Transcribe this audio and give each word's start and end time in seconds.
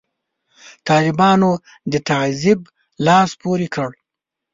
طالبانو 0.89 1.51
د 1.91 1.93
تعذیب 2.09 2.59
لاس 3.05 3.29
پورې 3.41 3.67
کړ. 3.75 3.89